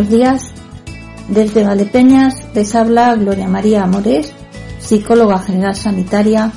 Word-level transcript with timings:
Buenos 0.00 0.16
días. 0.16 0.52
Desde 1.28 1.62
Valdepeñas 1.62 2.34
les 2.54 2.74
habla 2.74 3.14
Gloria 3.16 3.48
María 3.48 3.82
Amores, 3.82 4.32
psicóloga 4.78 5.38
general 5.40 5.76
sanitaria 5.76 6.50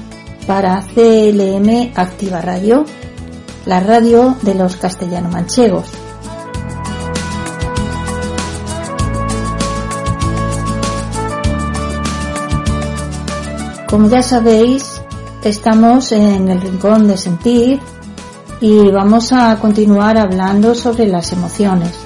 para 0.48 0.82
CLM 0.82 1.92
Activa 1.94 2.40
Radio, 2.40 2.86
la 3.66 3.82
radio 3.82 4.38
de 4.44 4.56
los 4.56 4.78
castellano-manchegos. 4.78 5.92
Como 13.90 14.08
ya 14.08 14.24
sabéis, 14.24 15.02
estamos 15.44 16.14
en 16.14 16.48
el 16.48 16.62
rincón 16.62 17.10
de 17.10 17.18
sentir 17.18 17.82
y 18.62 18.90
vamos 18.90 19.34
a 19.34 19.60
continuar 19.60 20.18
hablando 20.18 20.74
sobre 20.74 21.08
las 21.08 21.34
emociones. 21.34 22.03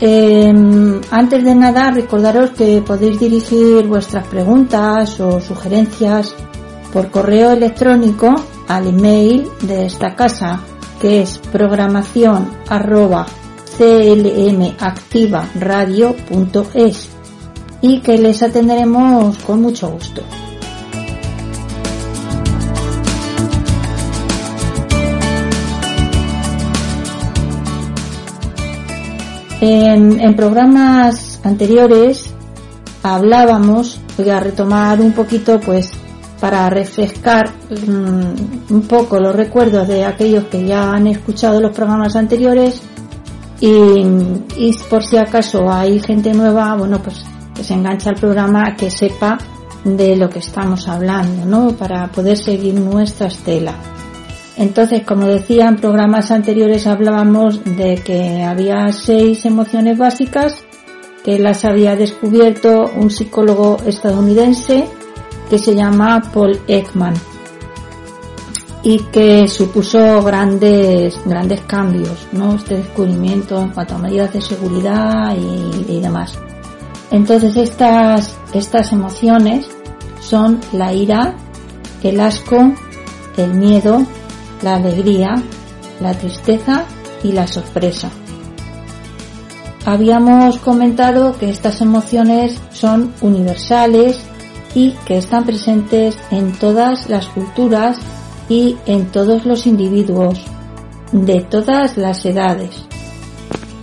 Em, 0.00 1.00
antes 1.10 1.42
de 1.42 1.54
nada, 1.54 1.90
recordaros 1.90 2.50
que 2.50 2.82
podéis 2.84 3.18
dirigir 3.18 3.86
vuestras 3.86 4.26
preguntas 4.26 5.18
o 5.20 5.40
sugerencias 5.40 6.34
por 6.92 7.10
correo 7.10 7.52
electrónico 7.52 8.34
al 8.68 8.88
email 8.88 9.48
de 9.62 9.86
esta 9.86 10.14
casa, 10.14 10.60
que 11.00 11.22
es 11.22 11.38
programación 11.38 12.50
y 17.80 18.00
que 18.00 18.18
les 18.18 18.42
atenderemos 18.42 19.38
con 19.38 19.62
mucho 19.62 19.88
gusto. 19.88 20.22
En, 29.60 30.36
programas 30.36 31.40
anteriores 31.42 32.30
hablábamos, 33.02 34.00
voy 34.18 34.28
a 34.30 34.40
retomar 34.40 35.00
un 35.00 35.12
poquito 35.12 35.58
pues 35.60 35.92
para 36.40 36.68
refrescar 36.68 37.50
mm, 37.70 38.72
un 38.74 38.82
poco 38.82 39.18
los 39.18 39.34
recuerdos 39.34 39.88
de 39.88 40.04
aquellos 40.04 40.44
que 40.44 40.66
ya 40.66 40.92
han 40.92 41.06
escuchado 41.06 41.60
los 41.60 41.74
programas 41.74 42.16
anteriores 42.16 42.82
y, 43.58 44.04
por 44.90 45.02
si 45.02 45.16
acaso 45.16 45.72
hay 45.72 46.00
gente 46.00 46.34
nueva, 46.34 46.76
bueno 46.76 47.00
pues 47.02 47.24
que 47.54 47.64
se 47.64 47.72
engancha 47.72 48.10
al 48.10 48.16
programa 48.16 48.76
que 48.76 48.90
sepa 48.90 49.38
de 49.82 50.16
lo 50.16 50.28
que 50.28 50.40
estamos 50.40 50.88
hablando, 50.88 51.46
¿no? 51.46 51.72
Para 51.74 52.08
poder 52.08 52.36
seguir 52.36 52.74
nuestra 52.74 53.28
estela. 53.28 53.72
Entonces, 54.56 55.02
como 55.04 55.26
decía, 55.26 55.68
en 55.68 55.76
programas 55.76 56.30
anteriores 56.30 56.86
hablábamos 56.86 57.62
de 57.64 57.96
que 57.96 58.42
había 58.42 58.90
seis 58.92 59.44
emociones 59.44 59.98
básicas 59.98 60.64
que 61.24 61.38
las 61.38 61.64
había 61.64 61.96
descubierto 61.96 62.90
un 62.94 63.10
psicólogo 63.10 63.78
estadounidense 63.84 64.86
que 65.50 65.58
se 65.58 65.74
llama 65.74 66.22
Paul 66.32 66.60
Ekman 66.68 67.14
y 68.82 69.00
que 69.10 69.48
supuso 69.48 70.22
grandes, 70.22 71.18
grandes 71.24 71.60
cambios, 71.62 72.28
¿no? 72.30 72.54
Este 72.54 72.76
descubrimiento 72.76 73.60
en 73.60 73.70
cuanto 73.70 73.96
a 73.96 73.98
medidas 73.98 74.32
de 74.32 74.40
seguridad 74.40 75.36
y, 75.36 76.00
demás. 76.00 76.38
Entonces 77.10 77.56
estas, 77.56 78.38
estas 78.54 78.92
emociones 78.92 79.66
son 80.20 80.60
la 80.72 80.92
ira, 80.92 81.34
el 82.04 82.20
asco, 82.20 82.72
el 83.36 83.54
miedo, 83.54 84.06
la 84.62 84.76
alegría, 84.76 85.34
la 86.00 86.14
tristeza 86.14 86.84
y 87.22 87.32
la 87.32 87.46
sorpresa. 87.46 88.10
Habíamos 89.84 90.58
comentado 90.58 91.38
que 91.38 91.48
estas 91.48 91.80
emociones 91.80 92.60
son 92.72 93.12
universales 93.20 94.20
y 94.74 94.90
que 95.06 95.18
están 95.18 95.44
presentes 95.44 96.18
en 96.30 96.52
todas 96.52 97.08
las 97.08 97.26
culturas 97.28 97.98
y 98.48 98.76
en 98.86 99.06
todos 99.06 99.46
los 99.46 99.66
individuos 99.66 100.40
de 101.12 101.40
todas 101.42 101.96
las 101.96 102.24
edades. 102.26 102.84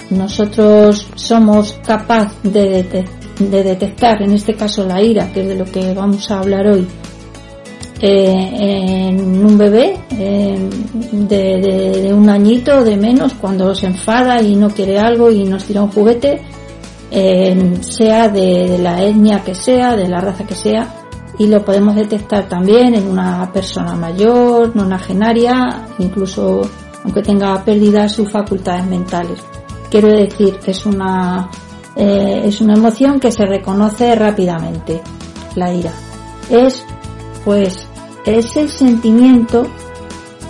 Nosotros 0.09 1.07
somos 1.15 1.79
capaces 1.85 2.37
de, 2.43 3.05
detectar, 3.39 4.21
en 4.21 4.33
este 4.33 4.53
caso 4.53 4.85
la 4.85 5.01
ira, 5.01 5.31
que 5.31 5.41
es 5.41 5.47
de 5.47 5.55
lo 5.55 5.65
que 5.65 5.93
vamos 5.93 6.29
a 6.29 6.39
hablar 6.39 6.67
hoy, 6.67 6.87
eh, 8.05 9.07
en 9.07 9.45
un 9.45 9.57
bebé 9.57 9.97
de, 10.09 12.11
un 12.13 12.29
añito 12.29 12.83
de 12.83 12.97
menos 12.97 13.33
cuando 13.35 13.73
se 13.73 13.87
enfada 13.87 14.41
y 14.41 14.57
no 14.57 14.69
quiere 14.69 14.99
algo 14.99 15.31
y 15.31 15.45
nos 15.45 15.63
tira 15.63 15.83
un 15.83 15.89
juguete, 15.89 16.41
sea 17.79 18.27
de, 18.27 18.77
la 18.77 19.01
etnia 19.01 19.41
que 19.41 19.55
sea, 19.55 19.95
de 19.95 20.09
la 20.09 20.19
raza 20.19 20.45
que 20.45 20.55
sea, 20.55 20.93
y 21.39 21.47
lo 21.47 21.63
podemos 21.63 21.95
detectar 21.95 22.49
también 22.49 22.93
en 22.93 23.07
una 23.07 23.49
persona 23.53 23.95
mayor, 23.95 24.75
nonagenaria, 24.75 25.85
incluso 25.97 26.69
aunque 27.05 27.21
tenga 27.21 27.63
pérdidas 27.63 28.11
sus 28.11 28.29
facultades 28.29 28.85
mentales. 28.85 29.39
Quiero 29.89 30.09
decir, 30.09 30.59
es 30.65 30.85
una, 30.85 31.49
eh, 31.95 32.41
es 32.43 32.59
una 32.59 32.73
emoción 32.73 33.19
que 33.19 33.31
se 33.31 33.45
reconoce 33.45 34.13
rápidamente, 34.15 35.01
la 35.55 35.73
ira. 35.73 35.93
Es, 36.49 36.83
pues, 37.45 37.87
es 38.25 38.55
el 38.55 38.69
sentimiento 38.69 39.67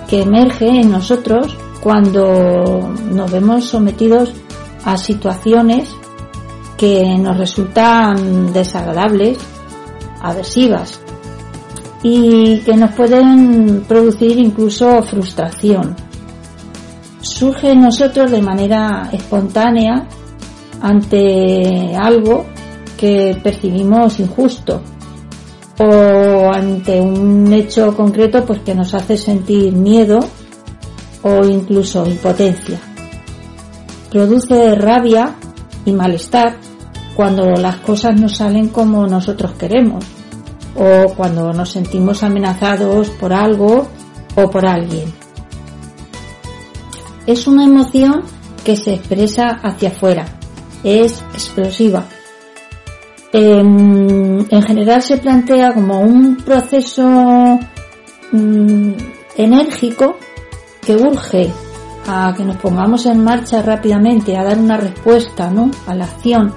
que 0.08 0.22
emerge 0.22 0.68
en 0.68 0.92
nosotros 0.92 1.58
cuando 1.82 2.94
nos 3.12 3.32
vemos 3.32 3.66
sometidos 3.66 4.34
a 4.86 4.98
situaciones 4.98 5.90
que 6.78 7.18
nos 7.18 7.38
resultan 7.38 8.54
desagradables, 8.54 9.38
aversivas 10.22 11.00
y 12.04 12.60
que 12.60 12.76
nos 12.76 12.92
pueden 12.92 13.86
producir 13.88 14.38
incluso 14.38 15.02
frustración. 15.04 15.96
Surge 17.22 17.72
en 17.72 17.82
nosotros 17.82 18.32
de 18.32 18.42
manera 18.42 19.10
espontánea 19.12 20.08
ante 20.82 21.96
algo 21.96 22.46
que 22.98 23.40
percibimos 23.42 24.20
injusto 24.20 24.82
o 25.80 26.52
ante 26.54 27.00
un 27.02 27.52
hecho 27.52 27.96
concreto 27.96 28.46
pues 28.46 28.60
que 28.60 28.76
nos 28.76 28.94
hace 28.94 29.18
sentir 29.18 29.74
miedo 29.74 30.20
o 31.24 31.46
incluso 31.46 32.06
impotencia. 32.06 32.80
Produce 34.12 34.76
rabia 34.76 35.36
y 35.86 35.92
malestar 35.92 36.58
cuando 37.16 37.46
las 37.52 37.78
cosas 37.78 38.20
no 38.20 38.30
salen 38.30 38.70
como 38.70 39.08
nosotros 39.08 39.54
queremos 39.54 40.06
o 40.76 41.14
cuando 41.16 41.54
nos 41.54 41.72
sentimos 41.72 42.24
amenazados 42.24 43.10
por 43.12 43.34
algo 43.34 43.88
o 44.36 44.50
por 44.50 44.66
alguien. 44.66 45.12
Es 47.26 47.48
una 47.48 47.64
emoción 47.64 48.24
que 48.64 48.76
se 48.76 48.96
expresa 48.96 49.48
hacia 49.64 49.90
afuera, 49.90 50.26
es 50.84 51.22
explosiva, 51.34 52.06
en, 53.34 54.48
general 54.62 55.02
se 55.02 55.18
plantea 55.18 55.74
como 55.74 56.00
un 56.02 56.38
proceso 56.38 57.60
mm, 58.31 58.92
enérgico 59.36 60.18
que 60.86 60.96
urge 60.96 61.52
a 62.07 62.34
que 62.36 62.44
nos 62.44 62.57
pongamos 62.57 63.06
en 63.07 63.24
marcha 63.24 63.62
rápidamente, 63.62 64.38
a 64.38 64.44
dar 64.44 64.60
una 64.60 64.78
respuesta 64.78 65.50
¿no? 65.50 65.72
a 65.88 65.96
la 65.96 66.06
acción. 66.06 66.54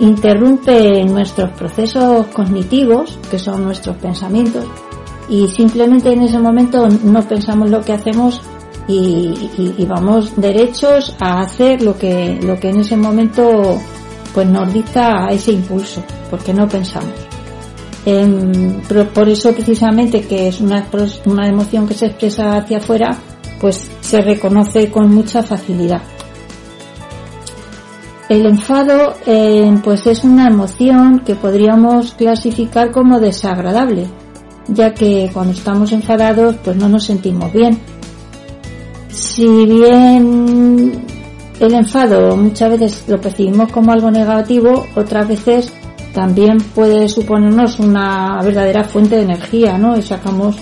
Interrumpe 0.00 1.04
nuestros 1.04 1.50
procesos 1.52 2.26
cognitivos, 2.28 3.18
que 3.30 3.38
son 3.38 3.62
nuestros 3.62 3.96
pensamientos, 3.98 4.64
y 5.28 5.46
simplemente 5.48 6.12
en 6.12 6.22
ese 6.22 6.38
momento 6.38 6.88
no 6.88 7.22
pensamos 7.22 7.70
lo 7.70 7.80
que 7.82 7.92
hacemos 7.92 8.42
y, 8.88 9.50
y 9.78 9.86
vamos 9.86 10.32
derechos 10.36 11.16
a 11.20 11.40
hacer 11.40 11.82
lo 11.82 11.96
que, 11.96 12.38
lo 12.42 12.58
que 12.58 12.70
en 12.70 12.80
ese 12.80 12.96
momento 12.96 13.80
pues 14.34 14.48
nos 14.48 14.72
dicta 14.72 15.28
ese 15.30 15.52
impulso, 15.52 16.02
porque 16.28 16.52
no 16.52 16.68
pensamos. 16.68 17.14
Em, 18.04 18.82
por 19.14 19.28
eso 19.28 19.52
precisamente 19.54 20.22
que 20.22 20.48
es 20.48 20.60
una, 20.60 20.86
una 21.24 21.46
emoción 21.46 21.86
que 21.86 21.94
se 21.94 22.06
expresa 22.06 22.56
hacia 22.56 22.78
afuera, 22.78 23.16
pues 23.60 23.88
se 24.00 24.20
reconoce 24.20 24.90
con 24.90 25.14
mucha 25.14 25.42
facilidad. 25.42 26.02
El 28.28 28.46
enfado 28.46 29.14
em, 29.26 29.80
pues 29.80 30.06
es 30.06 30.24
una 30.24 30.48
emoción 30.48 31.20
que 31.20 31.34
podríamos 31.34 32.14
clasificar 32.14 32.90
como 32.90 33.20
desagradable, 33.20 34.08
ya 34.68 34.92
que 34.92 35.30
cuando 35.32 35.52
estamos 35.52 35.92
enfadados 35.92 36.56
pues 36.64 36.76
no 36.76 36.88
nos 36.88 37.04
sentimos 37.04 37.52
bien. 37.52 37.78
Si 39.08 39.46
bien 39.66 41.13
el 41.60 41.74
enfado 41.74 42.36
muchas 42.36 42.70
veces 42.70 43.04
lo 43.08 43.20
percibimos 43.20 43.70
como 43.70 43.92
algo 43.92 44.10
negativo, 44.10 44.86
otras 44.96 45.28
veces 45.28 45.72
también 46.12 46.58
puede 46.58 47.08
suponernos 47.08 47.78
una 47.80 48.40
verdadera 48.42 48.84
fuente 48.84 49.16
de 49.16 49.22
energía, 49.22 49.78
¿no? 49.78 49.96
Y 49.96 50.02
sacamos, 50.02 50.56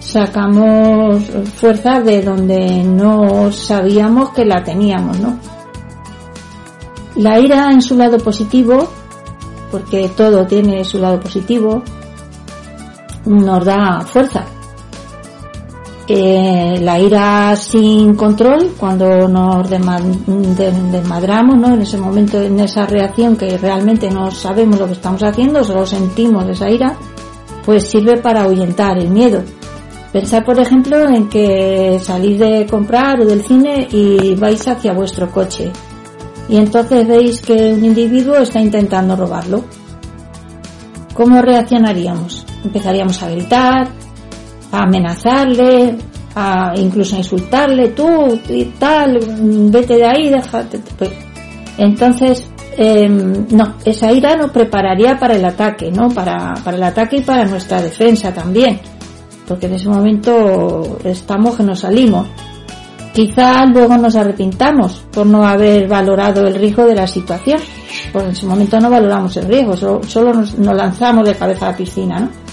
sacamos 0.00 1.22
fuerza 1.54 2.00
de 2.00 2.22
donde 2.22 2.82
no 2.84 3.52
sabíamos 3.52 4.30
que 4.30 4.44
la 4.44 4.62
teníamos, 4.64 5.18
¿no? 5.20 5.38
La 7.16 7.38
ira 7.38 7.70
en 7.70 7.82
su 7.82 7.96
lado 7.96 8.18
positivo, 8.18 8.88
porque 9.70 10.08
todo 10.16 10.46
tiene 10.46 10.84
su 10.84 10.98
lado 10.98 11.20
positivo, 11.20 11.82
nos 13.26 13.64
da 13.64 14.00
fuerza. 14.00 14.44
Eh, 16.10 16.78
la 16.80 16.98
ira 16.98 17.54
sin 17.54 18.14
control, 18.14 18.72
cuando 18.78 19.28
nos 19.28 19.68
desmadramos, 19.68 21.58
¿no? 21.58 21.74
En 21.74 21.82
ese 21.82 21.98
momento, 21.98 22.40
en 22.40 22.58
esa 22.60 22.86
reacción 22.86 23.36
que 23.36 23.58
realmente 23.58 24.10
no 24.10 24.30
sabemos 24.30 24.78
lo 24.78 24.86
que 24.86 24.94
estamos 24.94 25.22
haciendo, 25.22 25.62
solo 25.62 25.84
sentimos 25.84 26.48
esa 26.48 26.70
ira, 26.70 26.96
pues 27.62 27.90
sirve 27.90 28.16
para 28.16 28.44
ahuyentar 28.44 28.96
el 28.96 29.10
miedo. 29.10 29.42
Pensad, 30.10 30.44
por 30.44 30.58
ejemplo, 30.58 31.06
en 31.06 31.28
que 31.28 32.00
salís 32.02 32.38
de 32.38 32.66
comprar 32.66 33.20
o 33.20 33.26
del 33.26 33.42
cine 33.42 33.86
y 33.90 34.34
vais 34.34 34.66
hacia 34.66 34.94
vuestro 34.94 35.30
coche. 35.30 35.70
Y 36.48 36.56
entonces 36.56 37.06
veis 37.06 37.42
que 37.42 37.74
un 37.74 37.84
individuo 37.84 38.38
está 38.38 38.58
intentando 38.58 39.14
robarlo. 39.14 39.64
¿Cómo 41.12 41.42
reaccionaríamos? 41.42 42.46
Empezaríamos 42.64 43.22
a 43.22 43.28
gritar, 43.28 43.88
a 44.72 44.82
amenazarle, 44.82 45.96
a 46.34 46.72
incluso 46.76 47.16
insultarle, 47.16 47.88
tú 47.88 48.38
y 48.48 48.64
tal, 48.78 49.18
vete 49.70 49.96
de 49.96 50.06
ahí, 50.06 50.28
déjate. 50.28 50.80
Pues, 50.96 51.10
entonces, 51.78 52.48
em, 52.76 53.46
no, 53.50 53.74
esa 53.84 54.12
ira 54.12 54.36
nos 54.36 54.50
prepararía 54.50 55.18
para 55.18 55.36
el 55.36 55.44
ataque, 55.44 55.90
¿no? 55.90 56.08
Para, 56.08 56.54
para 56.62 56.76
el 56.76 56.82
ataque 56.82 57.16
y 57.16 57.22
para 57.22 57.44
nuestra 57.44 57.80
defensa 57.80 58.32
también. 58.32 58.80
Porque 59.46 59.66
en 59.66 59.74
ese 59.74 59.88
momento 59.88 60.98
estamos 61.04 61.56
que 61.56 61.62
nos 61.62 61.80
salimos. 61.80 62.26
Quizá 63.14 63.64
luego 63.64 63.96
nos 63.96 64.14
arrepintamos 64.14 65.04
por 65.10 65.26
no 65.26 65.46
haber 65.46 65.88
valorado 65.88 66.46
el 66.46 66.54
riesgo 66.54 66.84
de 66.84 66.94
la 66.94 67.06
situación. 67.06 67.58
Porque 68.12 68.28
en 68.28 68.32
ese 68.32 68.46
momento 68.46 68.78
no 68.78 68.90
valoramos 68.90 69.36
el 69.38 69.46
riesgo, 69.46 69.76
solo, 69.76 70.02
solo 70.06 70.32
nos 70.34 70.76
lanzamos 70.76 71.26
de 71.26 71.34
cabeza 71.34 71.66
a 71.66 71.70
la 71.70 71.76
piscina, 71.76 72.20
¿no? 72.20 72.47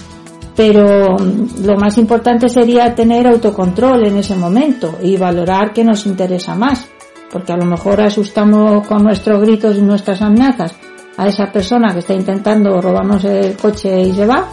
Pero 0.56 1.16
mm, 1.18 1.64
lo 1.64 1.76
más 1.76 1.98
importante 1.98 2.48
sería 2.48 2.94
tener 2.94 3.26
autocontrol 3.28 4.06
en 4.06 4.16
ese 4.16 4.34
momento 4.34 4.96
y 5.02 5.16
valorar 5.16 5.72
qué 5.72 5.84
nos 5.84 6.06
interesa 6.06 6.54
más, 6.54 6.88
porque 7.30 7.52
a 7.52 7.56
lo 7.56 7.66
mejor 7.66 8.00
asustamos 8.00 8.86
con 8.86 9.02
nuestros 9.02 9.40
gritos 9.42 9.76
y 9.76 9.82
nuestras 9.82 10.22
amenazas 10.22 10.74
a 11.18 11.28
esa 11.28 11.52
persona 11.52 11.92
que 11.92 12.00
está 12.00 12.14
intentando 12.14 12.80
robarnos 12.80 13.24
el 13.24 13.56
coche 13.56 14.00
y 14.00 14.12
se 14.12 14.26
va, 14.26 14.48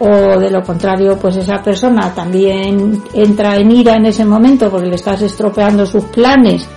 o 0.00 0.38
de 0.38 0.50
lo 0.50 0.62
contrario, 0.62 1.18
pues 1.18 1.36
esa 1.36 1.60
persona 1.62 2.14
también 2.14 3.02
entra 3.14 3.56
en 3.56 3.70
ira 3.72 3.96
en 3.96 4.06
ese 4.06 4.24
momento 4.24 4.70
porque 4.70 4.88
le 4.88 4.94
estás 4.94 5.22
estropeando 5.22 5.84
sus 5.86 6.04
planes 6.04 6.68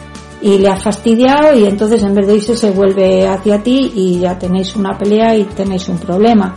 y 0.42 0.58
le 0.58 0.70
has 0.70 0.82
fastidiado 0.82 1.54
y 1.54 1.66
entonces 1.66 2.02
en 2.02 2.16
vez 2.16 2.26
de 2.26 2.36
irse 2.36 2.58
se 2.58 2.72
vuelve 2.72 3.28
hacia 3.28 3.62
ti 3.62 3.92
y 3.94 4.20
ya 4.20 4.40
tenéis 4.40 4.76
una 4.76 4.98
pelea 4.98 5.36
y 5.36 5.44
tenéis 5.44 5.88
un 5.88 6.00
problema. 6.00 6.56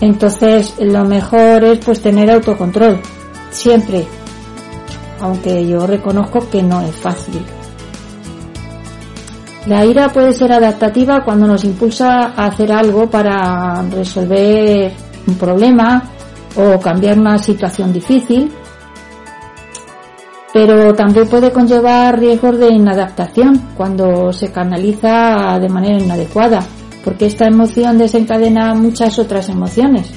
Entonces 0.00 0.74
lo 0.78 1.04
mejor 1.04 1.64
es 1.64 1.78
pues 1.84 2.00
tener 2.00 2.30
autocontrol, 2.30 3.00
siempre, 3.50 4.06
aunque 5.20 5.66
yo 5.66 5.86
reconozco 5.86 6.48
que 6.48 6.62
no 6.62 6.80
es 6.82 6.94
fácil. 6.94 7.42
La 9.66 9.84
ira 9.84 10.12
puede 10.12 10.32
ser 10.32 10.52
adaptativa 10.52 11.22
cuando 11.24 11.46
nos 11.46 11.64
impulsa 11.64 12.32
a 12.34 12.46
hacer 12.46 12.72
algo 12.72 13.10
para 13.10 13.82
resolver 13.90 14.92
un 15.26 15.34
problema 15.34 16.02
o 16.56 16.78
cambiar 16.78 17.18
una 17.18 17.36
situación 17.38 17.92
difícil, 17.92 18.50
pero 20.54 20.94
también 20.94 21.28
puede 21.28 21.52
conllevar 21.52 22.18
riesgos 22.18 22.58
de 22.58 22.70
inadaptación 22.70 23.70
cuando 23.76 24.32
se 24.32 24.50
canaliza 24.50 25.58
de 25.60 25.68
manera 25.68 26.02
inadecuada 26.02 26.60
porque 27.04 27.26
esta 27.26 27.46
emoción 27.46 27.98
desencadena 27.98 28.74
muchas 28.74 29.18
otras 29.18 29.48
emociones, 29.48 30.10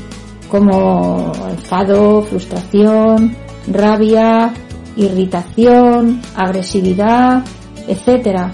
como 0.50 1.32
enfado, 1.50 2.22
frustración, 2.24 3.36
rabia, 3.68 4.54
irritación, 4.96 6.22
agresividad, 6.36 7.44
etcétera. 7.88 8.52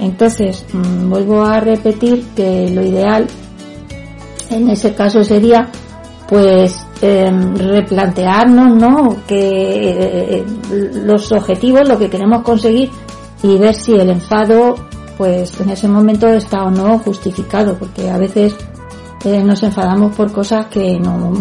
Entonces, 0.00 0.64
mm, 0.72 1.10
vuelvo 1.10 1.42
a 1.42 1.60
repetir 1.60 2.24
que 2.34 2.68
lo 2.70 2.82
ideal 2.82 3.26
en 4.50 4.70
ese 4.70 4.94
caso 4.94 5.24
sería 5.24 5.68
pues 6.28 6.86
em, 7.02 7.54
replantearnos 7.54 8.76
no 8.76 9.16
que 9.26 9.36
eh, 9.40 10.44
los 10.70 11.30
objetivos 11.32 11.86
lo 11.88 11.98
que 11.98 12.08
queremos 12.08 12.42
conseguir 12.42 12.90
y 13.42 13.58
ver 13.58 13.74
si 13.74 13.92
el 13.92 14.08
enfado 14.10 14.74
pues 15.16 15.60
en 15.60 15.70
ese 15.70 15.88
momento 15.88 16.26
está 16.28 16.64
o 16.64 16.70
no 16.70 16.98
justificado, 16.98 17.76
porque 17.76 18.10
a 18.10 18.18
veces 18.18 18.56
eh, 19.24 19.42
nos 19.42 19.62
enfadamos 19.62 20.14
por 20.14 20.32
cosas 20.32 20.66
que 20.66 20.98
no, 20.98 21.32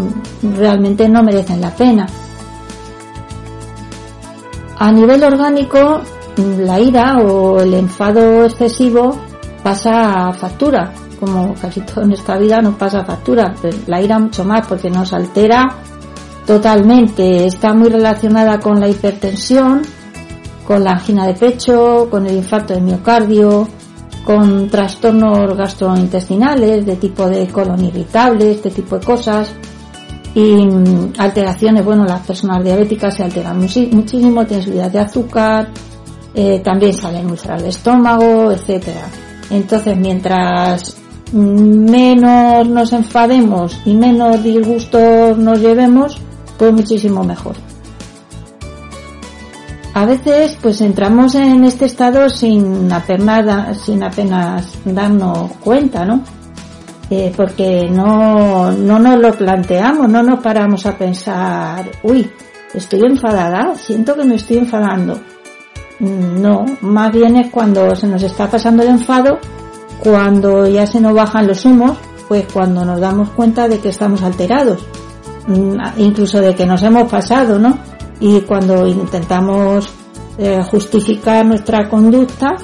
realmente 0.55 1.07
no 1.09 1.23
merecen 1.23 1.61
la 1.61 1.71
pena. 1.71 2.07
A 4.77 4.91
nivel 4.91 5.23
orgánico, 5.23 6.01
la 6.57 6.79
ira 6.79 7.17
o 7.19 7.61
el 7.61 7.73
enfado 7.73 8.45
excesivo 8.45 9.17
pasa 9.61 10.27
a 10.27 10.33
factura, 10.33 10.91
como 11.19 11.53
casi 11.55 11.81
todo 11.81 12.03
en 12.03 12.11
esta 12.11 12.37
vida 12.37 12.61
nos 12.61 12.75
pasa 12.75 12.99
a 12.99 13.05
factura, 13.05 13.53
la 13.87 14.01
ira 14.01 14.19
mucho 14.19 14.43
más 14.43 14.67
porque 14.67 14.89
nos 14.89 15.13
altera 15.13 15.77
totalmente, 16.45 17.45
está 17.45 17.73
muy 17.73 17.89
relacionada 17.89 18.59
con 18.59 18.79
la 18.79 18.89
hipertensión, 18.89 19.83
con 20.65 20.83
la 20.83 20.91
angina 20.91 21.27
de 21.27 21.33
pecho, 21.33 22.07
con 22.09 22.25
el 22.25 22.37
infarto 22.37 22.73
de 22.73 22.81
miocardio, 22.81 23.67
con 24.23 24.69
trastornos 24.69 25.55
gastrointestinales 25.57 26.85
de 26.85 26.95
tipo 26.95 27.27
de 27.27 27.47
colon 27.47 27.83
irritable, 27.83 28.51
este 28.51 28.71
tipo 28.71 28.97
de 28.97 29.05
cosas 29.05 29.51
y 30.33 30.65
mm, 30.65 31.13
alteraciones, 31.17 31.83
bueno, 31.83 32.05
las 32.05 32.25
personas 32.25 32.63
diabéticas 32.63 33.15
se 33.15 33.23
alteran 33.23 33.59
muchísimo, 33.59 34.45
tienen 34.45 34.63
subidas 34.63 34.93
de 34.93 34.99
azúcar, 34.99 35.69
eh, 36.33 36.61
también 36.63 36.93
salen 36.93 37.29
úlceras 37.29 37.61
de 37.61 37.69
estómago, 37.69 38.51
etcétera. 38.51 39.07
Entonces, 39.49 39.95
mientras 39.97 40.97
menos 41.33 42.67
nos 42.67 42.93
enfademos 42.93 43.79
y 43.85 43.93
menos 43.93 44.41
disgustos 44.43 45.37
nos 45.37 45.59
llevemos, 45.59 46.19
pues 46.57 46.71
muchísimo 46.71 47.23
mejor 47.23 47.72
a 49.93 50.05
veces 50.05 50.57
pues 50.61 50.81
entramos 50.81 51.35
en 51.35 51.63
este 51.65 51.85
estado 51.85 52.29
sin 52.29 52.91
apenas, 52.91 53.77
sin 53.77 54.03
apenas 54.03 54.67
darnos 54.85 55.51
cuenta, 55.63 56.03
¿no? 56.05 56.23
Eh, 57.09 57.31
porque 57.35 57.87
no, 57.91 58.71
no 58.71 58.97
nos 58.97 59.19
lo 59.19 59.33
planteamos, 59.33 60.09
no 60.09 60.23
nos 60.23 60.39
paramos 60.39 60.85
a 60.87 60.97
pensar, 60.97 61.85
uy, 62.01 62.27
estoy 62.73 63.01
enfadada, 63.01 63.75
siento 63.75 64.15
que 64.15 64.23
me 64.23 64.35
estoy 64.35 64.57
enfadando. 64.57 65.19
Mm, 65.99 66.41
no, 66.41 66.65
más 66.81 67.11
bien 67.11 67.35
es 67.35 67.51
cuando 67.51 67.95
se 67.95 68.07
nos 68.07 68.23
está 68.23 68.49
pasando 68.49 68.81
el 68.81 68.89
enfado, 68.89 69.37
cuando 69.99 70.67
ya 70.67 70.87
se 70.87 70.99
nos 70.99 71.13
bajan 71.13 71.45
los 71.45 71.65
humos, 71.65 71.97
pues 72.27 72.45
cuando 72.51 72.83
nos 72.83 72.99
damos 72.99 73.29
cuenta 73.29 73.67
de 73.67 73.77
que 73.77 73.89
estamos 73.89 74.23
alterados, 74.23 74.83
mm, 75.45 75.77
incluso 75.97 76.41
de 76.41 76.55
que 76.55 76.65
nos 76.65 76.81
hemos 76.81 77.11
pasado, 77.11 77.59
¿no? 77.59 77.77
Y 78.19 78.41
cuando 78.41 78.87
intentamos 78.87 79.91
eh, 80.37 80.61
justificar 80.69 81.45
nuestra 81.45 81.87
conducta 81.89 82.55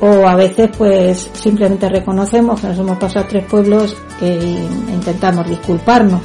o 0.00 0.26
a 0.28 0.36
veces 0.36 0.70
pues 0.76 1.30
simplemente 1.32 1.88
reconocemos 1.88 2.60
que 2.60 2.68
nos 2.68 2.78
hemos 2.78 2.98
pasado 2.98 3.26
tres 3.28 3.44
pueblos 3.46 3.96
e 4.20 4.66
intentamos 4.92 5.48
disculparnos. 5.48 6.20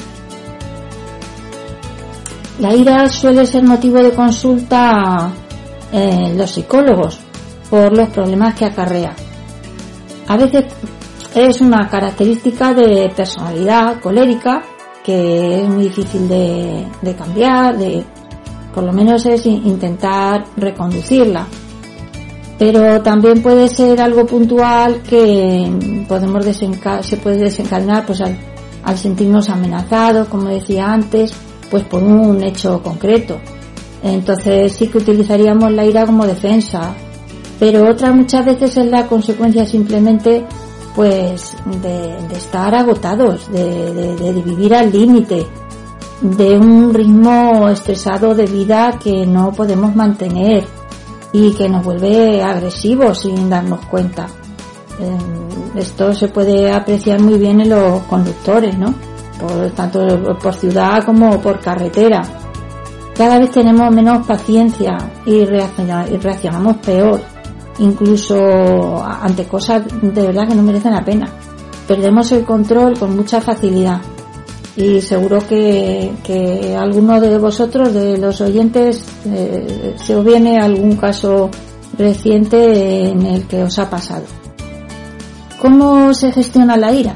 La 2.59 2.75
ira 2.75 3.07
suele 3.07 3.45
ser 3.45 3.63
motivo 3.63 4.03
de 4.03 4.11
consulta 4.11 5.31
en 5.91 6.37
los 6.37 6.51
psicólogos 6.51 7.19
por 7.69 7.95
los 7.95 8.09
problemas 8.09 8.53
que 8.55 8.65
acarrea. 8.65 9.15
A 10.27 10.37
veces 10.37 10.65
es 11.33 11.61
una 11.61 11.87
característica 11.87 12.73
de 12.73 13.11
personalidad 13.15 13.99
colérica 14.01 14.61
que 15.03 15.61
es 15.61 15.69
muy 15.69 15.85
difícil 15.85 16.27
de, 16.27 16.85
de 17.01 17.15
cambiar, 17.15 17.77
de 17.77 18.05
por 18.79 18.85
lo 18.85 18.93
menos 18.93 19.25
es 19.25 19.45
intentar 19.45 20.45
reconducirla. 20.55 21.45
Pero 22.57 23.01
también 23.01 23.41
puede 23.41 23.67
ser 23.67 23.99
algo 23.99 24.25
puntual 24.25 25.01
que 25.01 26.05
podemos 26.07 26.45
se 27.01 27.17
puede 27.17 27.39
desencadenar 27.39 28.05
pues 28.05 28.21
al, 28.21 28.37
al 28.85 28.97
sentirnos 28.97 29.49
amenazados, 29.49 30.29
como 30.29 30.47
decía 30.47 30.93
antes, 30.93 31.33
pues 31.69 31.83
por 31.83 32.01
un 32.01 32.41
hecho 32.41 32.81
concreto. 32.81 33.37
Entonces 34.01 34.71
sí 34.71 34.87
que 34.87 34.99
utilizaríamos 34.99 35.73
la 35.73 35.83
ira 35.83 36.05
como 36.05 36.25
defensa, 36.25 36.93
pero 37.59 37.85
otra 37.85 38.13
muchas 38.13 38.45
veces 38.45 38.77
es 38.77 38.85
la 38.85 39.07
consecuencia 39.07 39.65
simplemente 39.65 40.45
pues 40.95 41.53
de, 41.81 42.15
estar 42.33 42.73
agotados, 42.73 43.51
de, 43.51 44.15
de 44.15 44.41
vivir 44.41 44.73
al 44.73 44.89
límite, 44.89 45.45
de 46.21 46.57
un 46.57 46.93
ritmo 46.93 47.69
estresado 47.69 48.35
de 48.35 48.45
vida 48.45 48.99
que 49.01 49.25
no 49.25 49.51
podemos 49.51 49.95
mantener, 49.95 50.65
y 51.31 51.53
que 51.53 51.69
nos 51.69 51.83
vuelve 51.83 52.41
agresivos 52.41 53.21
sin 53.21 53.49
darnos 53.49 53.85
cuenta. 53.85 54.27
Eh, 54.99 55.17
esto 55.75 56.13
se 56.13 56.27
puede 56.27 56.71
apreciar 56.71 57.19
muy 57.19 57.37
bien 57.37 57.61
en 57.61 57.69
los 57.69 58.01
conductores, 58.03 58.77
¿no? 58.77 58.93
Tanto 59.75 60.05
por 60.41 60.53
ciudad 60.53 61.03
como 61.05 61.39
por 61.39 61.59
carretera. 61.59 62.21
Cada 63.15 63.39
vez 63.39 63.51
tenemos 63.51 63.93
menos 63.93 64.25
paciencia 64.25 64.97
y 65.25 65.45
reaccionamos 65.45 66.77
peor, 66.77 67.21
incluso 67.79 69.01
ante 69.03 69.45
cosas 69.45 69.83
de 70.01 70.21
verdad 70.21 70.47
que 70.47 70.55
no 70.55 70.63
merecen 70.63 70.93
la 70.93 71.05
pena. 71.05 71.29
Perdemos 71.87 72.31
el 72.31 72.43
control 72.43 72.97
con 72.97 73.15
mucha 73.15 73.39
facilidad 73.39 74.01
y 74.79 75.01
seguro 75.01 75.45
que, 75.45 76.09
que 76.23 76.73
alguno 76.73 77.19
de 77.19 77.37
vosotros, 77.37 77.93
de 77.93 78.17
los 78.17 78.39
oyentes, 78.39 79.03
eh, 79.25 79.93
se 80.01 80.15
os 80.15 80.23
viene 80.23 80.57
algún 80.57 80.95
caso 80.95 81.49
reciente 81.97 83.09
en 83.09 83.25
el 83.25 83.45
que 83.45 83.61
os 83.61 83.77
ha 83.77 83.89
pasado. 83.89 84.23
¿Cómo 85.61 86.13
se 86.13 86.31
gestiona 86.31 86.77
la 86.77 86.93
ira? 86.93 87.13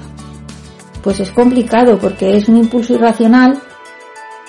Pues 1.01 1.21
es 1.21 1.31
complicado 1.31 1.97
porque 1.97 2.35
es 2.35 2.49
un 2.49 2.57
impulso 2.57 2.95
irracional 2.95 3.57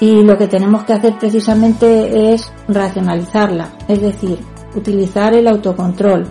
y 0.01 0.25
lo 0.25 0.37
que 0.37 0.49
tenemos 0.49 0.83
que 0.83 0.95
hacer 0.95 1.17
precisamente 1.17 2.33
es 2.33 2.51
racionalizarla, 2.67 3.77
es 3.87 4.01
decir, 4.01 4.41
utilizar 4.75 5.35
el 5.35 5.47
autocontrol. 5.47 6.27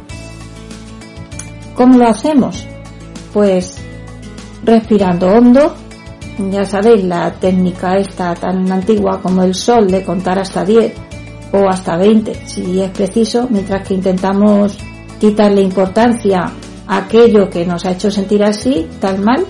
¿Cómo 1.76 1.98
lo 1.98 2.10
hacemos? 2.10 2.68
Pues 3.32 3.78
respirando 4.66 5.28
hondo, 5.28 5.76
ya 6.38 6.66
sabéis, 6.66 7.04
la 7.04 7.32
técnica 7.32 7.98
esta 7.98 8.34
tan 8.34 8.72
antigua 8.72 9.22
como 9.22 9.44
el 9.44 9.54
sol 9.54 9.90
de 9.90 10.04
contar 10.04 10.40
hasta 10.40 10.66
10 10.66 10.94
o 11.52 11.70
hasta 11.70 11.96
20 11.98 12.48
si 12.48 12.82
es 12.82 12.90
preciso, 12.92 13.48
mientras 13.50 13.88
que 13.88 13.94
intentamos 13.94 14.78
quitarle 15.20 15.62
importancia 15.62 16.52
a 16.88 16.98
aquello 16.98 17.50
que 17.50 17.66
nos 17.66 17.86
ha 17.86 17.92
hecho 17.92 18.10
sentir 18.10 18.44
así, 18.44 18.88
tan 19.00 19.24
mal. 19.24 19.46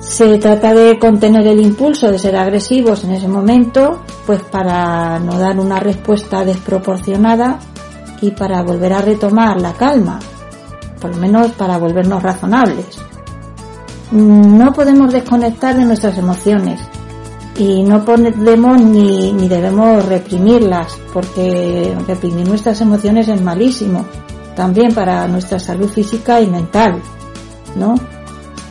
Se 0.00 0.36
trata 0.38 0.74
de 0.74 0.98
contener 0.98 1.46
el 1.46 1.60
impulso 1.60 2.10
de 2.10 2.18
ser 2.18 2.36
agresivos 2.36 3.04
en 3.04 3.12
ese 3.12 3.28
momento, 3.28 4.02
pues 4.26 4.42
para 4.42 5.18
no 5.20 5.38
dar 5.38 5.58
una 5.58 5.78
respuesta 5.78 6.44
desproporcionada 6.44 7.58
y 8.20 8.32
para 8.32 8.62
volver 8.62 8.92
a 8.92 9.00
retomar 9.00 9.60
la 9.60 9.72
calma, 9.72 10.18
por 11.00 11.12
lo 11.12 11.16
menos 11.16 11.52
para 11.52 11.78
volvernos 11.78 12.22
razonables 12.22 13.11
no 14.12 14.72
podemos 14.72 15.12
desconectar 15.12 15.76
de 15.76 15.84
nuestras 15.84 16.18
emociones 16.18 16.80
y 17.56 17.82
no 17.82 18.04
podemos 18.04 18.80
ni, 18.80 19.32
ni 19.32 19.48
debemos 19.48 20.04
reprimirlas 20.06 20.88
porque 21.12 21.94
reprimir 22.06 22.48
nuestras 22.48 22.80
emociones 22.80 23.28
es 23.28 23.40
malísimo 23.40 24.04
también 24.54 24.94
para 24.94 25.26
nuestra 25.28 25.58
salud 25.58 25.88
física 25.88 26.40
y 26.40 26.46
mental, 26.46 27.00
¿no? 27.76 27.94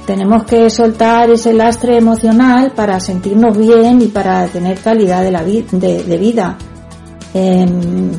Tenemos 0.06 0.44
que 0.46 0.70
soltar 0.70 1.30
ese 1.30 1.54
lastre 1.54 1.98
emocional 1.98 2.72
para 2.76 3.00
sentirnos 3.00 3.58
bien 3.58 4.02
y 4.02 4.08
para 4.08 4.48
tener 4.48 4.80
calidad 4.80 5.24
de, 5.24 5.32
la 5.32 5.44
vida. 5.44 6.58
Em, 7.34 8.12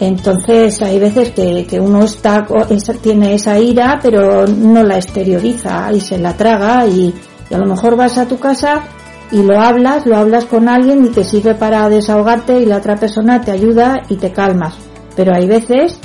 entonces 0.00 0.82
hay 0.82 0.98
veces 0.98 1.30
que, 1.30 1.80
uno 1.80 2.04
está, 2.04 2.46
tiene 3.00 3.34
esa 3.34 3.58
ira 3.58 3.98
pero 4.02 4.46
no 4.46 4.82
la 4.82 4.96
exterioriza 4.96 5.92
y 5.92 6.00
se 6.00 6.18
la 6.18 6.36
traga 6.36 6.86
y, 6.86 7.14
a 7.52 7.58
lo 7.58 7.66
mejor 7.66 7.96
vas 7.96 8.18
a 8.18 8.26
tu 8.26 8.38
casa 8.38 8.82
y 9.30 9.42
lo 9.42 9.60
hablas, 9.60 10.06
lo 10.06 10.16
hablas 10.16 10.44
con 10.46 10.68
alguien 10.68 11.04
y 11.04 11.08
te 11.10 11.24
sirve 11.24 11.54
para 11.54 11.88
desahogarte 11.88 12.58
y 12.60 12.66
la 12.66 12.78
otra 12.78 12.96
persona 12.96 13.40
te 13.40 13.52
ayuda 13.52 14.02
y 14.08 14.16
te 14.16 14.32
calmas. 14.32 14.74
Pero 15.14 15.34
hay 15.34 15.46
veces 15.46 15.98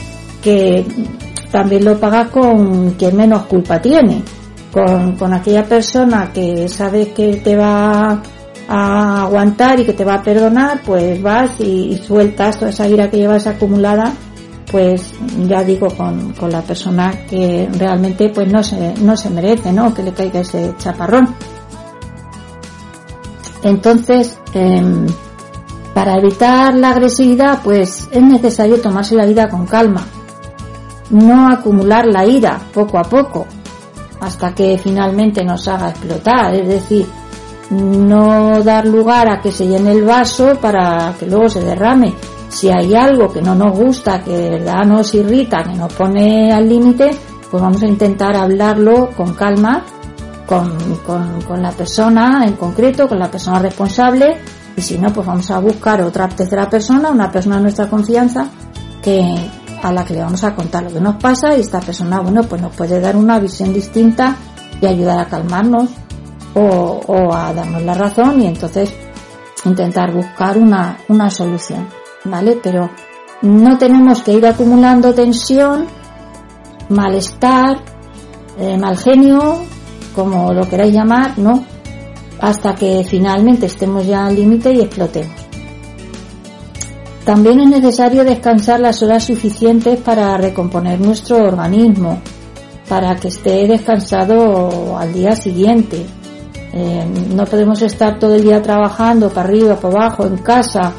que 0.43 0.85
también 1.51 1.85
lo 1.85 1.99
pagas 1.99 2.29
con 2.29 2.91
quien 2.91 3.15
menos 3.15 3.43
culpa 3.43 3.81
tiene, 3.81 4.21
con, 4.71 5.15
con 5.15 5.33
aquella 5.33 5.63
persona 5.63 6.31
que 6.33 6.67
sabe 6.67 7.11
que 7.11 7.37
te 7.37 7.55
va 7.55 8.21
a 8.71 9.23
aguantar 9.23 9.79
y 9.79 9.85
que 9.85 9.93
te 9.93 10.05
va 10.05 10.15
a 10.15 10.21
perdonar, 10.21 10.81
pues 10.85 11.19
vas 11.23 11.59
y, 11.59 11.97
sueltas 11.97 12.59
toda 12.59 12.69
esa 12.69 12.87
ira 12.87 13.09
que 13.09 13.17
llevas 13.17 13.47
acumulada, 13.47 14.13
pues 14.71 15.11
ya 15.47 15.63
digo, 15.63 15.87
con, 15.89 16.33
con, 16.33 16.51
la 16.51 16.61
persona 16.61 17.11
que 17.27 17.67
realmente 17.79 18.29
pues 18.29 18.47
no 18.47 18.61
se, 18.61 18.93
no 19.01 19.17
se 19.17 19.31
merece, 19.31 19.73
¿no? 19.73 19.91
Que 19.91 20.03
le 20.03 20.13
caiga 20.13 20.41
ese 20.41 20.75
chaparrón. 20.77 21.35
Entonces, 23.63 24.37
em, 24.53 25.07
para 25.95 26.17
evitar 26.17 26.75
la 26.75 26.91
agresividad, 26.91 27.61
pues 27.63 28.07
es 28.11 28.21
necesario 28.21 28.79
tomarse 28.79 29.15
la 29.15 29.25
vida 29.25 29.49
con 29.49 29.65
calma. 29.65 30.05
No 31.09 31.51
acumular 31.51 32.05
la 32.05 32.23
ira 32.23 32.59
poco 32.71 32.99
a 32.99 33.03
poco, 33.03 33.47
hasta 34.21 34.53
que 34.53 34.77
finalmente 34.77 35.43
nos 35.43 35.67
haga 35.67 35.89
explotar. 35.89 36.53
Es 36.53 36.67
decir, 36.67 37.07
no 37.71 38.63
dar 38.63 38.87
lugar 38.87 39.29
a 39.29 39.41
que 39.41 39.51
se 39.51 39.67
llene 39.67 39.91
el 39.91 40.03
vaso 40.03 40.55
para 40.59 41.13
que 41.19 41.25
luego 41.25 41.49
se 41.49 41.61
derrame. 41.61 42.13
Si 42.49 42.69
hay 42.69 42.95
algo 42.95 43.31
que 43.31 43.41
no 43.41 43.53
nos 43.53 43.77
gusta, 43.77 44.23
que 44.23 44.35
de 44.35 44.49
verdad 44.49 44.83
nos 44.85 45.13
irrita, 45.13 45.63
que 45.63 45.75
nos 45.75 45.93
pone 45.93 46.51
al 46.51 46.67
límite, 46.67 47.11
pues 47.49 47.61
vamos 47.61 47.81
a 47.83 47.87
intentar 47.87 48.35
hablarlo 48.35 49.09
con 49.15 49.33
calma, 49.35 49.83
con, 50.47 50.71
con, 51.05 51.61
la 51.61 51.71
persona 51.71 52.43
en 52.45 52.53
concreto, 52.53 53.07
con 53.07 53.19
la 53.19 53.29
persona 53.29 53.59
responsable, 53.59 54.37
y 54.75 54.81
si 54.81 54.97
no, 54.97 55.13
pues 55.13 55.27
vamos 55.27 55.51
a 55.51 55.59
buscar 55.59 56.01
otra 56.01 56.27
tercera 56.27 56.67
persona, 56.67 57.11
una 57.11 57.31
persona 57.31 57.57
de 57.57 57.63
nuestra 57.63 57.87
confianza, 57.87 58.47
que, 59.03 59.21
a 59.83 59.91
la 59.91 60.03
que 60.03 60.15
le 60.15 60.21
vamos 60.21 60.43
a 60.43 60.55
contar 60.55 60.83
lo 60.83 60.89
que 60.89 60.99
nos 60.99 61.17
pasa 61.17 61.55
y 61.55 61.61
esta 61.61 61.79
persona, 61.79 62.19
bueno, 62.19 62.41
pues 62.43 62.61
nos 62.61 62.75
puede 62.75 62.99
dar 62.99 63.15
una 63.15 63.37
visión 63.39 63.73
distinta 63.73 64.35
y 64.81 64.87
ayudar 64.87 65.19
a 65.19 65.25
calmarnos 65.25 65.89
o, 66.55 67.33
a 67.33 67.53
darnos 67.53 67.83
la 67.83 67.93
razón 67.93 68.41
y 68.41 68.47
entonces 68.47 68.93
intentar 69.65 70.13
buscar 70.13 70.57
una, 70.57 70.97
una 71.07 71.29
solución, 71.29 71.87
¿vale? 72.25 72.59
Pero 72.61 72.89
no 73.41 73.77
tenemos 73.77 74.21
que 74.23 74.33
ir 74.33 74.45
acumulando 74.45 75.13
tensión, 75.13 75.87
malestar, 76.89 77.77
eh, 78.57 78.77
mal 78.77 78.97
genio, 78.97 79.63
como 80.15 80.53
lo 80.53 80.67
queráis 80.67 80.93
llamar, 80.93 81.37
¿no? 81.37 81.63
Hasta 82.41 82.75
que 82.75 83.05
finalmente 83.07 83.65
estemos 83.65 84.05
ya 84.05 84.25
al 84.25 84.35
límite 84.35 84.73
y 84.73 84.81
explotemos. 84.81 85.49
También 87.25 87.59
es 87.59 87.69
necesario 87.69 88.23
descansar 88.23 88.79
las 88.79 89.03
horas 89.03 89.23
suficientes 89.25 89.99
para 89.99 90.35
recomponer 90.37 90.99
nuestro 90.99 91.37
organismo, 91.37 92.21
para 92.87 93.15
que 93.17 93.27
esté 93.27 93.67
descansado 93.67 94.97
al 94.97 95.13
día 95.13 95.35
siguiente, 95.35 96.05
eh, 96.71 97.05
no 97.33 97.45
podemos 97.45 97.81
estar 97.81 98.19
todo 98.19 98.35
el 98.35 98.43
día 98.43 98.61
trabajando 98.61 99.29
para 99.29 99.47
arriba, 99.47 99.75
para 99.75 100.05
abajo, 100.05 100.25
en 100.25 100.37
casa 100.37 100.93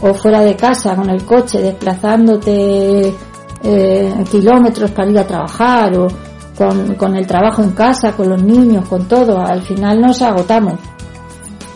o 0.00 0.14
fuera 0.14 0.40
de 0.42 0.56
casa 0.56 0.96
con 0.96 1.08
el 1.10 1.24
coche, 1.24 1.60
desplazándote 1.60 3.14
eh, 3.62 4.24
kilómetros 4.30 4.90
para 4.90 5.10
ir 5.10 5.18
a 5.18 5.26
trabajar 5.26 5.96
o 5.96 6.08
con, 6.56 6.94
con, 6.96 7.16
el 7.16 7.26
trabajo 7.26 7.62
en 7.62 7.70
casa, 7.70 8.12
con 8.12 8.28
los 8.28 8.42
niños, 8.42 8.88
con 8.88 9.06
todo. 9.06 9.38
Al 9.38 9.62
final 9.62 10.00
nos 10.00 10.20
agotamos. 10.22 10.74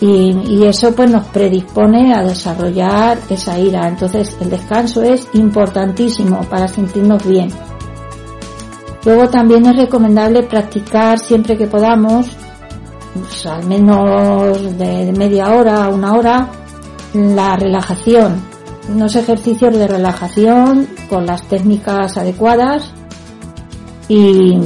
Y, 0.00 0.32
y 0.46 0.64
eso 0.64 0.92
pues 0.94 1.10
nos 1.10 1.24
predispone 1.28 2.12
a 2.12 2.22
desarrollar 2.22 3.18
esa 3.30 3.58
ira. 3.58 3.88
Entonces 3.88 4.36
el 4.40 4.50
descanso 4.50 5.02
es 5.02 5.28
importantísimo 5.34 6.40
para 6.50 6.66
sentirnos 6.66 7.24
bien. 7.24 7.48
Luego 9.04 9.28
también 9.28 9.64
es 9.66 9.76
recomendable 9.76 10.42
practicar 10.42 11.20
siempre 11.20 11.56
que 11.56 11.68
podamos 11.68 12.36
al 13.46 13.66
menos 13.66 14.78
de 14.78 15.12
media 15.16 15.50
hora 15.50 15.85
a 15.85 15.88
una 15.88 16.14
hora, 16.14 16.49
la 17.14 17.56
relajación, 17.56 18.42
unos 18.88 19.16
ejercicios 19.16 19.76
de 19.76 19.87
relajación 19.88 20.88
con 21.08 21.26
las 21.26 21.42
técnicas 21.42 22.16
adecuadas 22.16 22.92
y 24.08 24.58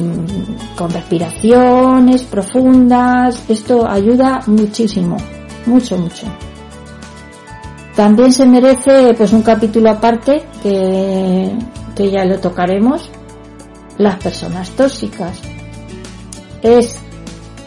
con 0.76 0.90
respiraciones 0.90 2.22
profundas. 2.24 3.42
Esto 3.48 3.86
ayuda 3.88 4.40
muchísimo, 4.46 5.16
mucho, 5.66 5.96
mucho. 5.96 6.26
También 7.96 8.32
se 8.32 8.46
merece 8.46 9.14
pues 9.16 9.32
un 9.32 9.42
capítulo 9.42 9.90
aparte 9.90 10.44
que, 10.62 11.52
que 11.94 12.10
ya 12.10 12.24
lo 12.24 12.38
tocaremos, 12.38 13.10
las 13.98 14.16
personas 14.16 14.70
tóxicas. 14.70 15.38
Es 16.62 16.98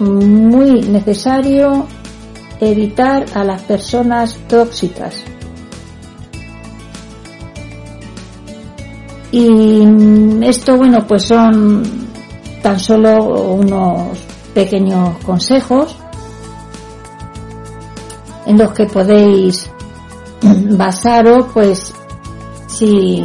muy 0.03 0.81
necesario 0.81 1.87
evitar 2.59 3.25
a 3.33 3.43
las 3.43 3.61
personas 3.63 4.37
tóxicas. 4.47 5.23
Y 9.31 9.81
esto, 10.45 10.77
bueno, 10.77 11.05
pues 11.07 11.23
son 11.23 11.83
tan 12.61 12.79
solo 12.79 13.53
unos 13.55 14.19
pequeños 14.53 15.17
consejos 15.25 15.95
en 18.45 18.57
los 18.57 18.71
que 18.73 18.85
podéis 18.85 19.69
basaros, 20.77 21.47
pues, 21.53 21.93
si, 22.67 23.23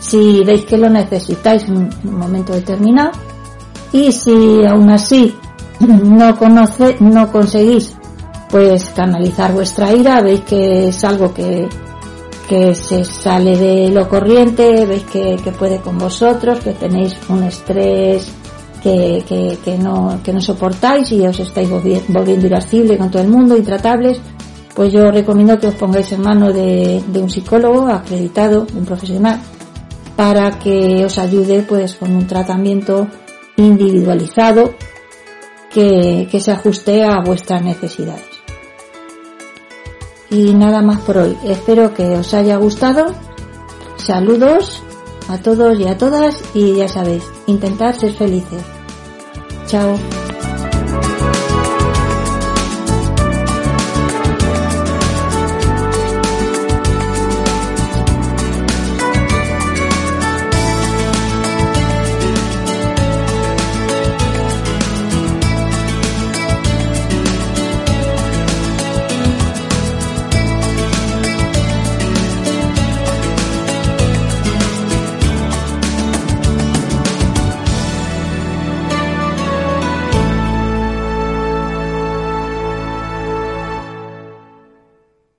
si 0.00 0.42
veis 0.44 0.64
que 0.64 0.76
lo 0.76 0.90
necesitáis 0.90 1.64
en 1.64 1.76
un 1.76 2.18
momento 2.18 2.52
determinado 2.52 3.12
y 3.92 4.10
si 4.12 4.64
aún 4.64 4.90
así 4.90 5.34
no 5.86 6.36
conoce, 6.36 6.96
no 7.00 7.30
conseguís 7.30 7.94
pues 8.50 8.90
canalizar 8.90 9.52
vuestra 9.52 9.92
ira, 9.92 10.20
veis 10.20 10.40
que 10.40 10.88
es 10.88 11.04
algo 11.04 11.32
que, 11.32 11.66
que 12.48 12.74
se 12.74 13.04
sale 13.04 13.56
de 13.56 13.90
lo 13.90 14.08
corriente, 14.08 14.84
veis 14.84 15.04
que, 15.04 15.36
que 15.42 15.52
puede 15.52 15.78
con 15.78 15.98
vosotros, 15.98 16.60
que 16.60 16.72
tenéis 16.72 17.16
un 17.30 17.44
estrés 17.44 18.30
que, 18.82 19.24
que, 19.64 19.78
no, 19.78 20.20
que 20.22 20.32
no 20.32 20.40
soportáis 20.40 21.10
y 21.12 21.26
os 21.26 21.38
estáis 21.40 21.70
volviendo 21.70 22.46
irascible 22.46 22.98
con 22.98 23.10
todo 23.10 23.22
el 23.22 23.28
mundo, 23.28 23.56
intratables, 23.56 24.20
pues 24.74 24.92
yo 24.92 25.10
recomiendo 25.10 25.58
que 25.58 25.68
os 25.68 25.74
pongáis 25.74 26.12
en 26.12 26.20
mano 26.20 26.52
de, 26.52 27.02
de 27.06 27.20
un 27.20 27.30
psicólogo 27.30 27.88
acreditado, 27.88 28.66
un 28.74 28.84
profesional, 28.84 29.40
para 30.16 30.58
que 30.58 31.04
os 31.06 31.16
ayude 31.18 31.62
pues 31.62 31.94
con 31.94 32.14
un 32.14 32.26
tratamiento 32.26 33.06
individualizado 33.56 34.74
que, 35.72 36.28
se 36.40 36.50
ajuste 36.50 37.04
a 37.04 37.20
vuestras 37.24 37.62
necesidades. 37.62 38.24
Y 40.30 40.54
nada 40.54 40.82
más 40.82 41.00
por 41.00 41.18
hoy. 41.18 41.36
Espero 41.44 41.94
que 41.94 42.16
os 42.16 42.32
haya 42.34 42.56
gustado. 42.56 43.14
Saludos 43.96 44.82
a 45.28 45.38
todos 45.38 45.78
y 45.78 45.86
a 45.86 45.96
todas 45.96 46.42
y 46.54 46.76
ya 46.76 46.88
sabéis, 46.88 47.24
intentar 47.46 47.94
ser 47.94 48.12
felices. 48.12 48.62
Chao. 49.66 49.96